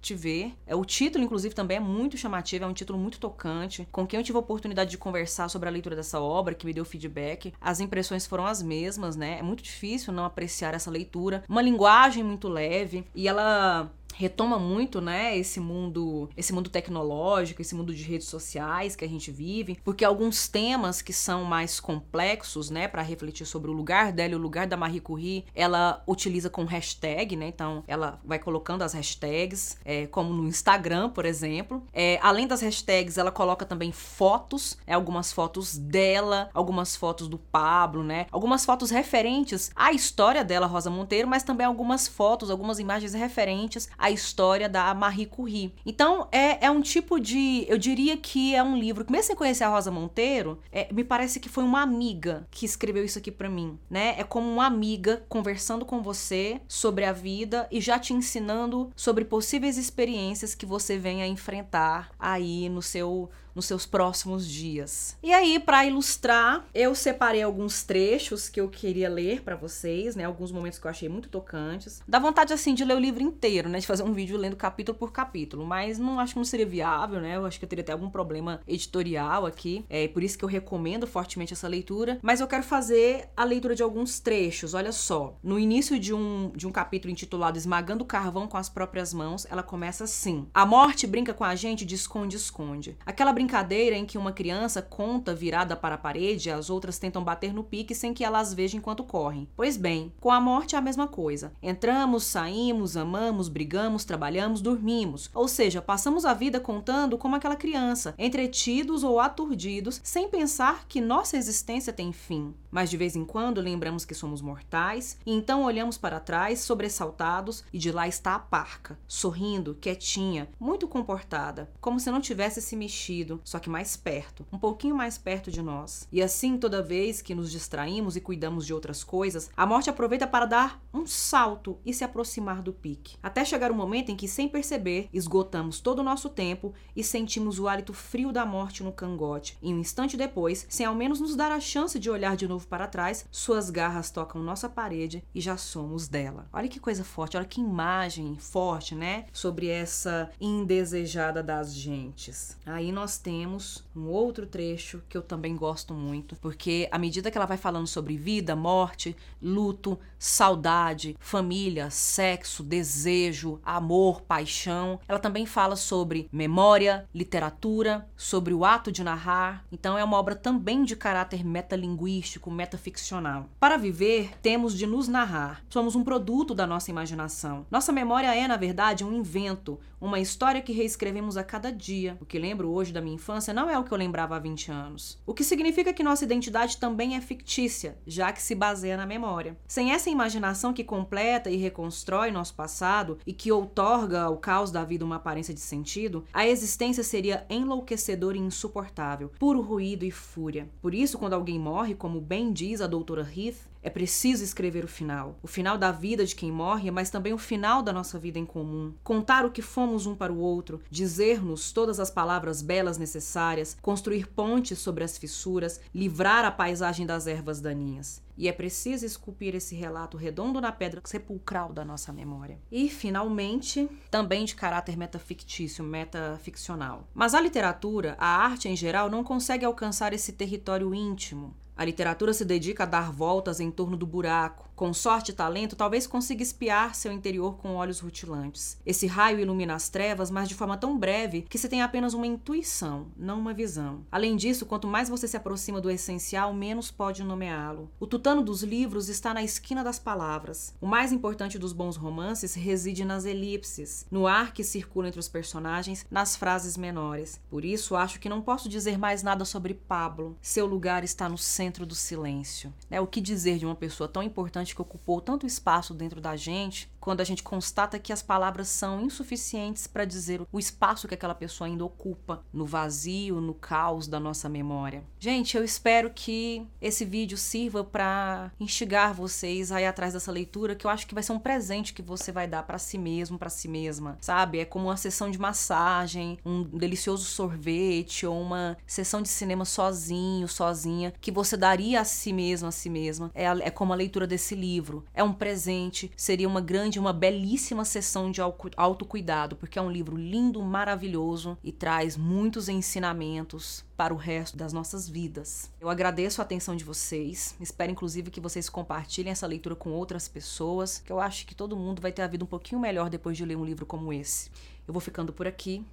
te 0.00 0.12
ver. 0.12 0.56
É, 0.66 0.74
o 0.74 0.84
título, 0.84 1.22
inclusive, 1.22 1.54
também 1.54 1.76
é 1.76 1.80
muito 1.80 2.16
chamativo, 2.16 2.64
é 2.64 2.66
um 2.66 2.72
título 2.72 2.98
muito 2.98 3.20
tocante. 3.20 3.86
Com 3.92 4.06
quem 4.06 4.18
eu 4.18 4.24
tive 4.24 4.36
a 4.38 4.40
oportunidade 4.40 4.90
de 4.90 4.98
conversar 4.98 5.48
sobre 5.48 5.68
a 5.68 5.72
leitura 5.72 5.94
dessa 5.94 6.20
obra, 6.20 6.54
que 6.54 6.66
me 6.66 6.72
deu 6.72 6.84
feedback, 6.84 7.52
as 7.60 7.78
impressões 7.78 8.26
foram 8.26 8.46
as 8.46 8.62
mesmas, 8.62 9.14
né? 9.14 9.38
É 9.38 9.42
muito 9.42 9.62
difícil 9.62 10.12
não 10.12 10.24
apreciar 10.24 10.74
essa 10.74 10.90
leitura. 10.90 11.44
Uma 11.48 11.62
linguagem 11.62 12.24
muito 12.24 12.48
leve 12.48 13.06
e 13.14 13.28
ela 13.28 13.92
retoma 14.14 14.58
muito, 14.58 15.00
né, 15.00 15.36
esse 15.36 15.60
mundo, 15.60 16.28
esse 16.36 16.52
mundo 16.52 16.70
tecnológico, 16.70 17.62
esse 17.62 17.74
mundo 17.74 17.94
de 17.94 18.02
redes 18.02 18.28
sociais 18.28 18.96
que 18.96 19.04
a 19.04 19.08
gente 19.08 19.30
vive, 19.30 19.78
porque 19.84 20.04
alguns 20.04 20.48
temas 20.48 21.00
que 21.02 21.12
são 21.12 21.44
mais 21.44 21.80
complexos, 21.80 22.70
né, 22.70 22.88
para 22.88 23.02
refletir 23.02 23.46
sobre 23.46 23.70
o 23.70 23.74
lugar 23.74 24.12
dela 24.12 24.32
e 24.32 24.36
o 24.36 24.38
lugar 24.38 24.66
da 24.66 24.76
Marie 24.76 25.00
Curie, 25.00 25.44
ela 25.54 26.02
utiliza 26.06 26.50
com 26.50 26.64
hashtag, 26.64 27.36
né, 27.36 27.48
então 27.48 27.84
ela 27.86 28.20
vai 28.24 28.38
colocando 28.38 28.82
as 28.82 28.92
hashtags, 28.92 29.76
é, 29.84 30.06
como 30.06 30.32
no 30.32 30.46
Instagram, 30.46 31.10
por 31.10 31.24
exemplo. 31.24 31.82
É, 31.92 32.18
além 32.22 32.46
das 32.46 32.60
hashtags, 32.60 33.18
ela 33.18 33.30
coloca 33.30 33.64
também 33.64 33.92
fotos, 33.92 34.76
é, 34.86 34.94
algumas 34.94 35.32
fotos 35.32 35.76
dela, 35.76 36.50
algumas 36.52 36.96
fotos 36.96 37.28
do 37.28 37.38
Pablo, 37.38 38.02
né, 38.02 38.26
algumas 38.30 38.64
fotos 38.64 38.90
referentes 38.90 39.70
à 39.74 39.92
história 39.92 40.44
dela, 40.44 40.66
Rosa 40.66 40.90
Monteiro, 40.90 41.28
mas 41.28 41.42
também 41.42 41.66
algumas 41.66 42.06
fotos, 42.08 42.50
algumas 42.50 42.78
imagens 42.78 43.14
referentes 43.14 43.88
a 44.00 44.10
história 44.10 44.68
da 44.68 44.92
Marie 44.94 45.26
Curie. 45.26 45.74
Então, 45.84 46.26
é, 46.32 46.64
é 46.64 46.70
um 46.70 46.80
tipo 46.80 47.20
de. 47.20 47.66
Eu 47.68 47.76
diria 47.76 48.16
que 48.16 48.54
é 48.54 48.62
um 48.62 48.76
livro 48.76 49.04
que, 49.04 49.12
mesmo 49.12 49.26
sem 49.26 49.36
conhecer 49.36 49.64
a 49.64 49.68
Rosa 49.68 49.90
Monteiro, 49.90 50.58
é, 50.72 50.90
me 50.90 51.04
parece 51.04 51.38
que 51.38 51.48
foi 51.50 51.62
uma 51.62 51.82
amiga 51.82 52.48
que 52.50 52.64
escreveu 52.64 53.04
isso 53.04 53.18
aqui 53.18 53.30
para 53.30 53.50
mim, 53.50 53.78
né? 53.90 54.14
É 54.18 54.24
como 54.24 54.50
uma 54.50 54.66
amiga 54.66 55.22
conversando 55.28 55.84
com 55.84 56.02
você 56.02 56.60
sobre 56.66 57.04
a 57.04 57.12
vida 57.12 57.68
e 57.70 57.80
já 57.80 57.98
te 57.98 58.14
ensinando 58.14 58.90
sobre 58.96 59.24
possíveis 59.24 59.76
experiências 59.76 60.54
que 60.54 60.64
você 60.64 60.96
venha 60.96 61.26
enfrentar 61.26 62.10
aí 62.18 62.68
no 62.70 62.80
seu 62.80 63.30
nos 63.54 63.66
seus 63.66 63.86
próximos 63.86 64.46
dias. 64.46 65.16
E 65.22 65.32
aí, 65.32 65.58
para 65.58 65.84
ilustrar, 65.84 66.66
eu 66.74 66.94
separei 66.94 67.42
alguns 67.42 67.82
trechos 67.82 68.48
que 68.48 68.60
eu 68.60 68.68
queria 68.68 69.08
ler 69.08 69.42
para 69.42 69.56
vocês, 69.56 70.16
né? 70.16 70.24
Alguns 70.24 70.52
momentos 70.52 70.78
que 70.78 70.86
eu 70.86 70.90
achei 70.90 71.08
muito 71.08 71.28
tocantes. 71.28 72.02
Dá 72.06 72.18
vontade 72.18 72.52
assim 72.52 72.74
de 72.74 72.84
ler 72.84 72.96
o 72.96 73.00
livro 73.00 73.22
inteiro, 73.22 73.68
né? 73.68 73.78
De 73.78 73.86
fazer 73.86 74.02
um 74.02 74.12
vídeo 74.12 74.36
lendo 74.36 74.56
capítulo 74.56 74.96
por 74.96 75.12
capítulo, 75.12 75.64
mas 75.64 75.98
não 75.98 76.18
acho 76.20 76.34
que 76.34 76.38
não 76.38 76.44
seria 76.44 76.66
viável, 76.66 77.20
né? 77.20 77.36
Eu 77.36 77.46
acho 77.46 77.58
que 77.58 77.64
eu 77.64 77.68
teria 77.68 77.82
até 77.82 77.92
algum 77.92 78.10
problema 78.10 78.60
editorial 78.66 79.46
aqui. 79.46 79.84
É 79.88 80.08
por 80.08 80.22
isso 80.22 80.38
que 80.38 80.44
eu 80.44 80.48
recomendo 80.48 81.06
fortemente 81.06 81.52
essa 81.52 81.68
leitura, 81.68 82.18
mas 82.22 82.40
eu 82.40 82.46
quero 82.46 82.62
fazer 82.62 83.28
a 83.36 83.44
leitura 83.44 83.74
de 83.74 83.82
alguns 83.82 84.20
trechos. 84.20 84.74
Olha 84.74 84.92
só, 84.92 85.36
no 85.42 85.58
início 85.58 85.98
de 85.98 86.14
um 86.14 86.50
de 86.54 86.66
um 86.66 86.72
capítulo 86.72 87.10
intitulado 87.10 87.58
Esmagando 87.58 88.04
o 88.04 88.06
carvão 88.06 88.46
com 88.46 88.56
as 88.56 88.68
próprias 88.68 89.12
mãos, 89.12 89.46
ela 89.50 89.62
começa 89.62 90.04
assim: 90.04 90.46
A 90.52 90.64
morte 90.64 91.06
brinca 91.06 91.34
com 91.34 91.44
a 91.44 91.54
gente 91.54 91.84
de 91.84 91.94
esconde-esconde. 91.94 92.96
Aquela 93.04 93.32
brincadeira 93.40 93.96
em 93.96 94.04
que 94.04 94.18
uma 94.18 94.32
criança 94.32 94.82
conta 94.82 95.34
virada 95.34 95.74
para 95.74 95.94
a 95.94 95.98
parede 95.98 96.50
e 96.50 96.52
as 96.52 96.68
outras 96.68 96.98
tentam 96.98 97.24
bater 97.24 97.54
no 97.54 97.64
pique 97.64 97.94
sem 97.94 98.12
que 98.12 98.22
ela 98.22 98.38
as 98.38 98.52
veja 98.52 98.76
enquanto 98.76 99.02
correm. 99.02 99.48
Pois 99.56 99.78
bem, 99.78 100.12
com 100.20 100.30
a 100.30 100.38
morte 100.38 100.74
é 100.74 100.78
a 100.78 100.82
mesma 100.82 101.08
coisa. 101.08 101.50
Entramos, 101.62 102.24
saímos, 102.24 102.98
amamos, 102.98 103.48
brigamos, 103.48 104.04
trabalhamos, 104.04 104.60
dormimos. 104.60 105.30
Ou 105.32 105.48
seja, 105.48 105.80
passamos 105.80 106.26
a 106.26 106.34
vida 106.34 106.60
contando 106.60 107.16
como 107.16 107.34
aquela 107.34 107.56
criança, 107.56 108.14
entretidos 108.18 109.02
ou 109.02 109.18
aturdidos, 109.18 110.02
sem 110.04 110.28
pensar 110.28 110.84
que 110.86 111.00
nossa 111.00 111.38
existência 111.38 111.94
tem 111.94 112.12
fim. 112.12 112.54
Mas 112.70 112.90
de 112.90 112.98
vez 112.98 113.16
em 113.16 113.24
quando 113.24 113.62
lembramos 113.62 114.04
que 114.04 114.14
somos 114.14 114.42
mortais 114.42 115.16
e 115.24 115.32
então 115.32 115.64
olhamos 115.64 115.96
para 115.96 116.20
trás, 116.20 116.60
sobressaltados, 116.60 117.64
e 117.72 117.78
de 117.78 117.90
lá 117.90 118.06
está 118.06 118.34
a 118.34 118.38
parca, 118.38 118.98
sorrindo, 119.08 119.78
quietinha, 119.80 120.46
muito 120.60 120.86
comportada, 120.86 121.70
como 121.80 121.98
se 121.98 122.10
não 122.10 122.20
tivesse 122.20 122.60
se 122.60 122.76
mexido 122.76 123.29
só 123.44 123.58
que 123.58 123.68
mais 123.68 123.96
perto, 123.96 124.46
um 124.50 124.58
pouquinho 124.58 124.96
mais 124.96 125.18
perto 125.18 125.50
de 125.50 125.60
nós. 125.60 126.08
E 126.10 126.22
assim, 126.22 126.56
toda 126.56 126.82
vez 126.82 127.20
que 127.20 127.34
nos 127.34 127.50
distraímos 127.50 128.16
e 128.16 128.20
cuidamos 128.20 128.64
de 128.64 128.72
outras 128.72 129.04
coisas, 129.04 129.50
a 129.54 129.66
morte 129.66 129.90
aproveita 129.90 130.26
para 130.26 130.46
dar 130.46 130.82
um 130.92 131.06
salto 131.06 131.78
e 131.84 131.92
se 131.92 132.04
aproximar 132.04 132.62
do 132.62 132.72
pique, 132.72 133.16
até 133.22 133.44
chegar 133.44 133.70
o 133.70 133.74
momento 133.74 134.10
em 134.10 134.16
que, 134.16 134.26
sem 134.26 134.48
perceber, 134.48 135.08
esgotamos 135.12 135.80
todo 135.80 136.00
o 136.00 136.04
nosso 136.04 136.28
tempo 136.28 136.72
e 136.96 137.04
sentimos 137.04 137.58
o 137.58 137.68
hálito 137.68 137.92
frio 137.92 138.32
da 138.32 138.44
morte 138.46 138.82
no 138.82 138.92
cangote. 138.92 139.56
E 139.62 139.72
um 139.72 139.78
instante 139.78 140.16
depois, 140.16 140.66
sem 140.68 140.86
ao 140.86 140.94
menos 140.94 141.20
nos 141.20 141.36
dar 141.36 141.52
a 141.52 141.60
chance 141.60 141.98
de 141.98 142.10
olhar 142.10 142.36
de 142.36 142.48
novo 142.48 142.66
para 142.66 142.86
trás, 142.86 143.26
suas 143.30 143.70
garras 143.70 144.10
tocam 144.10 144.42
nossa 144.42 144.68
parede 144.68 145.24
e 145.34 145.40
já 145.40 145.56
somos 145.56 146.08
dela. 146.08 146.48
Olha 146.52 146.68
que 146.68 146.80
coisa 146.80 147.04
forte, 147.04 147.36
olha 147.36 147.46
que 147.46 147.60
imagem 147.60 148.36
forte, 148.36 148.94
né? 148.94 149.26
Sobre 149.32 149.68
essa 149.68 150.30
indesejada 150.40 151.42
das 151.42 151.74
gentes. 151.74 152.56
Aí 152.66 152.92
nós 152.92 153.18
temos 153.20 153.84
um 153.94 154.06
outro 154.08 154.46
trecho 154.46 155.02
que 155.08 155.16
eu 155.16 155.22
também 155.22 155.54
gosto 155.54 155.94
muito, 155.94 156.34
porque 156.36 156.88
à 156.90 156.98
medida 156.98 157.30
que 157.30 157.38
ela 157.38 157.46
vai 157.46 157.56
falando 157.56 157.86
sobre 157.86 158.16
vida, 158.16 158.56
morte, 158.56 159.16
luto, 159.40 159.98
saudade, 160.18 161.16
família, 161.20 161.90
sexo, 161.90 162.62
desejo, 162.62 163.60
amor, 163.64 164.22
paixão, 164.22 164.98
ela 165.06 165.18
também 165.18 165.46
fala 165.46 165.76
sobre 165.76 166.28
memória, 166.32 167.08
literatura, 167.14 168.08
sobre 168.16 168.52
o 168.52 168.64
ato 168.64 168.90
de 168.90 169.04
narrar. 169.04 169.64
Então 169.70 169.96
é 169.96 170.04
uma 170.04 170.16
obra 170.16 170.34
também 170.34 170.84
de 170.84 170.96
caráter 170.96 171.44
metalinguístico, 171.44 172.50
metaficcional. 172.50 173.48
Para 173.58 173.76
viver, 173.76 174.32
temos 174.40 174.76
de 174.76 174.86
nos 174.86 175.08
narrar. 175.08 175.62
Somos 175.68 175.94
um 175.94 176.04
produto 176.04 176.54
da 176.54 176.66
nossa 176.66 176.90
imaginação. 176.90 177.66
Nossa 177.70 177.92
memória 177.92 178.34
é, 178.34 178.48
na 178.48 178.56
verdade, 178.56 179.04
um 179.04 179.12
invento, 179.12 179.78
uma 180.00 180.18
história 180.18 180.62
que 180.62 180.72
reescrevemos 180.72 181.36
a 181.36 181.44
cada 181.44 181.70
dia. 181.70 182.16
O 182.20 182.26
que 182.26 182.38
lembro 182.38 182.70
hoje 182.70 182.92
da 182.92 183.00
minha 183.00 183.09
infância 183.12 183.54
não 183.54 183.68
é 183.68 183.78
o 183.78 183.84
que 183.84 183.92
eu 183.92 183.98
lembrava 183.98 184.36
há 184.36 184.38
20 184.38 184.70
anos. 184.70 185.18
O 185.26 185.34
que 185.34 185.44
significa 185.44 185.92
que 185.92 186.02
nossa 186.02 186.24
identidade 186.24 186.76
também 186.76 187.16
é 187.16 187.20
fictícia, 187.20 187.98
já 188.06 188.32
que 188.32 188.42
se 188.42 188.54
baseia 188.54 188.96
na 188.96 189.06
memória. 189.06 189.56
Sem 189.66 189.92
essa 189.92 190.10
imaginação 190.10 190.72
que 190.72 190.84
completa 190.84 191.50
e 191.50 191.56
reconstrói 191.56 192.30
nosso 192.30 192.54
passado 192.54 193.18
e 193.26 193.32
que 193.32 193.52
outorga 193.52 194.22
ao 194.22 194.36
caos 194.36 194.70
da 194.70 194.84
vida 194.84 195.04
uma 195.04 195.16
aparência 195.16 195.54
de 195.54 195.60
sentido, 195.60 196.24
a 196.32 196.46
existência 196.46 197.02
seria 197.02 197.46
enlouquecedora 197.48 198.36
e 198.36 198.40
insuportável, 198.40 199.30
puro 199.38 199.60
ruído 199.60 200.04
e 200.04 200.10
fúria. 200.10 200.68
Por 200.80 200.94
isso, 200.94 201.18
quando 201.18 201.34
alguém 201.34 201.58
morre, 201.58 201.94
como 201.94 202.20
bem 202.20 202.52
diz 202.52 202.80
a 202.80 202.86
doutora 202.86 203.22
Heath, 203.22 203.70
é 203.82 203.88
preciso 203.88 204.44
escrever 204.44 204.84
o 204.84 204.88
final. 204.88 205.38
O 205.42 205.46
final 205.46 205.78
da 205.78 205.90
vida 205.90 206.24
de 206.24 206.34
quem 206.34 206.52
morre, 206.52 206.90
mas 206.90 207.10
também 207.10 207.32
o 207.32 207.38
final 207.38 207.82
da 207.82 207.92
nossa 207.92 208.18
vida 208.18 208.38
em 208.38 208.44
comum. 208.44 208.92
Contar 209.02 209.44
o 209.44 209.50
que 209.50 209.62
fomos 209.62 210.06
um 210.06 210.14
para 210.14 210.32
o 210.32 210.38
outro, 210.38 210.80
dizer-nos 210.90 211.72
todas 211.72 211.98
as 211.98 212.10
palavras 212.10 212.62
belas 212.62 212.98
necessárias, 212.98 213.76
construir 213.80 214.26
pontes 214.26 214.78
sobre 214.78 215.04
as 215.04 215.16
fissuras, 215.16 215.80
livrar 215.94 216.44
a 216.44 216.50
paisagem 216.50 217.06
das 217.06 217.26
ervas 217.26 217.60
daninhas. 217.60 218.22
E 218.36 218.48
é 218.48 218.52
preciso 218.52 219.04
esculpir 219.04 219.54
esse 219.54 219.74
relato 219.74 220.16
redondo 220.16 220.62
na 220.62 220.72
pedra 220.72 221.02
sepulcral 221.04 221.74
da 221.74 221.84
nossa 221.84 222.10
memória. 222.10 222.58
E, 222.72 222.88
finalmente, 222.88 223.86
também 224.10 224.46
de 224.46 224.54
caráter 224.54 224.96
metafictício, 224.96 225.84
metaficcional. 225.84 227.06
Mas 227.12 227.34
a 227.34 227.40
literatura, 227.40 228.16
a 228.18 228.26
arte 228.26 228.66
em 228.66 228.74
geral, 228.74 229.10
não 229.10 229.22
consegue 229.22 229.66
alcançar 229.66 230.14
esse 230.14 230.32
território 230.32 230.94
íntimo, 230.94 231.54
a 231.80 231.84
literatura 231.86 232.34
se 232.34 232.44
dedica 232.44 232.82
a 232.82 232.86
dar 232.86 233.10
voltas 233.10 233.58
em 233.58 233.70
torno 233.70 233.96
do 233.96 234.06
buraco, 234.06 234.68
Com 234.80 234.94
sorte 234.94 235.28
e 235.28 235.34
talento, 235.34 235.76
talvez 235.76 236.06
consiga 236.06 236.42
espiar 236.42 236.94
seu 236.94 237.12
interior 237.12 237.58
com 237.58 237.74
olhos 237.74 238.00
rutilantes. 238.00 238.78
Esse 238.86 239.06
raio 239.06 239.38
ilumina 239.38 239.74
as 239.74 239.90
trevas, 239.90 240.30
mas 240.30 240.48
de 240.48 240.54
forma 240.54 240.74
tão 240.74 240.98
breve 240.98 241.42
que 241.42 241.58
se 241.58 241.68
tem 241.68 241.82
apenas 241.82 242.14
uma 242.14 242.26
intuição, 242.26 243.08
não 243.14 243.38
uma 243.38 243.52
visão. 243.52 244.06
Além 244.10 244.36
disso, 244.36 244.64
quanto 244.64 244.88
mais 244.88 245.10
você 245.10 245.28
se 245.28 245.36
aproxima 245.36 245.82
do 245.82 245.90
essencial, 245.90 246.54
menos 246.54 246.90
pode 246.90 247.22
nomeá-lo. 247.22 247.90
O 248.00 248.06
tutano 248.06 248.40
dos 248.40 248.62
livros 248.62 249.10
está 249.10 249.34
na 249.34 249.42
esquina 249.42 249.84
das 249.84 249.98
palavras. 249.98 250.74
O 250.80 250.86
mais 250.86 251.12
importante 251.12 251.58
dos 251.58 251.74
bons 251.74 251.96
romances 251.96 252.54
reside 252.54 253.04
nas 253.04 253.26
elipses, 253.26 254.06
no 254.10 254.26
ar 254.26 254.54
que 254.54 254.64
circula 254.64 255.08
entre 255.08 255.20
os 255.20 255.28
personagens, 255.28 256.06
nas 256.10 256.36
frases 256.36 256.78
menores. 256.78 257.38
Por 257.50 257.66
isso, 257.66 257.96
acho 257.96 258.18
que 258.18 258.30
não 258.30 258.40
posso 258.40 258.66
dizer 258.66 258.96
mais 258.96 259.22
nada 259.22 259.44
sobre 259.44 259.74
Pablo. 259.74 260.38
Seu 260.40 260.64
lugar 260.64 261.04
está 261.04 261.28
no 261.28 261.36
centro 261.36 261.84
do 261.84 261.94
silêncio. 261.94 262.72
É 262.90 262.98
o 262.98 263.06
que 263.06 263.20
dizer 263.20 263.58
de 263.58 263.66
uma 263.66 263.76
pessoa 263.76 264.08
tão 264.08 264.22
importante 264.22 264.69
que 264.74 264.82
ocupou 264.82 265.20
tanto 265.20 265.46
espaço 265.46 265.94
dentro 265.94 266.20
da 266.20 266.36
gente, 266.36 266.90
quando 267.00 267.20
a 267.20 267.24
gente 267.24 267.42
constata 267.42 267.98
que 267.98 268.12
as 268.12 268.22
palavras 268.22 268.68
são 268.68 269.00
insuficientes 269.00 269.86
para 269.86 270.04
dizer 270.04 270.42
o 270.52 270.58
espaço 270.58 271.08
que 271.08 271.14
aquela 271.14 271.34
pessoa 271.34 271.66
ainda 271.66 271.84
ocupa 271.84 272.44
no 272.52 272.66
vazio, 272.66 273.40
no 273.40 273.54
caos 273.54 274.06
da 274.06 274.20
nossa 274.20 274.48
memória. 274.48 275.02
Gente, 275.18 275.56
eu 275.56 275.64
espero 275.64 276.10
que 276.10 276.66
esse 276.80 277.04
vídeo 277.04 277.38
sirva 277.38 277.82
para 277.82 278.52
instigar 278.58 279.14
vocês 279.14 279.72
a 279.72 279.80
ir 279.80 279.86
atrás 279.86 280.12
dessa 280.12 280.32
leitura, 280.32 280.74
que 280.74 280.86
eu 280.86 280.90
acho 280.90 281.06
que 281.06 281.14
vai 281.14 281.22
ser 281.22 281.32
um 281.32 281.38
presente 281.38 281.92
que 281.92 282.02
você 282.02 282.30
vai 282.32 282.46
dar 282.46 282.62
para 282.64 282.78
si 282.78 282.98
mesmo, 282.98 283.38
para 283.38 283.48
si 283.48 283.68
mesma, 283.68 284.18
sabe? 284.20 284.58
É 284.58 284.64
como 284.64 284.86
uma 284.86 284.96
sessão 284.96 285.30
de 285.30 285.38
massagem, 285.38 286.38
um 286.44 286.62
delicioso 286.62 287.24
sorvete 287.24 288.26
ou 288.26 288.40
uma 288.40 288.76
sessão 288.86 289.22
de 289.22 289.28
cinema 289.28 289.64
sozinho, 289.64 290.48
sozinha, 290.48 291.12
que 291.20 291.30
você 291.30 291.56
daria 291.56 292.00
a 292.00 292.04
si 292.04 292.32
mesmo, 292.32 292.68
a 292.68 292.72
si 292.72 292.90
mesma. 292.90 293.30
É, 293.34 293.44
é 293.44 293.70
como 293.70 293.92
a 293.92 293.96
leitura 293.96 294.26
desse 294.26 294.54
livro. 294.54 295.04
É 295.14 295.22
um 295.22 295.32
presente, 295.32 296.10
seria 296.16 296.48
uma 296.48 296.60
grande, 296.60 296.89
uma 296.98 297.12
belíssima 297.12 297.84
sessão 297.84 298.30
de 298.30 298.40
autocuidado, 298.76 299.56
porque 299.56 299.78
é 299.78 299.82
um 299.82 299.90
livro 299.90 300.16
lindo, 300.16 300.62
maravilhoso 300.62 301.56
e 301.62 301.70
traz 301.70 302.16
muitos 302.16 302.68
ensinamentos 302.68 303.84
para 303.96 304.14
o 304.14 304.16
resto 304.16 304.56
das 304.56 304.72
nossas 304.72 305.08
vidas. 305.08 305.70
Eu 305.80 305.88
agradeço 305.88 306.40
a 306.40 306.44
atenção 306.44 306.74
de 306.74 306.84
vocês, 306.84 307.54
espero 307.60 307.92
inclusive 307.92 308.30
que 308.30 308.40
vocês 308.40 308.68
compartilhem 308.68 309.32
essa 309.32 309.46
leitura 309.46 309.76
com 309.76 309.90
outras 309.90 310.26
pessoas, 310.26 310.98
que 310.98 311.12
eu 311.12 311.20
acho 311.20 311.46
que 311.46 311.54
todo 311.54 311.76
mundo 311.76 312.00
vai 312.00 312.12
ter 312.12 312.22
a 312.22 312.26
vida 312.26 312.44
um 312.44 312.48
pouquinho 312.48 312.80
melhor 312.80 313.10
depois 313.10 313.36
de 313.36 313.44
ler 313.44 313.56
um 313.56 313.64
livro 313.64 313.86
como 313.86 314.12
esse. 314.12 314.50
Eu 314.88 314.92
vou 314.92 315.00
ficando 315.00 315.32
por 315.32 315.46
aqui, 315.46 315.84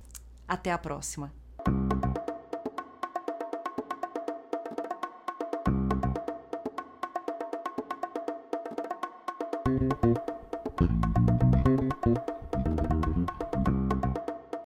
até 0.48 0.72
a 0.72 0.78
próxima. 0.78 1.32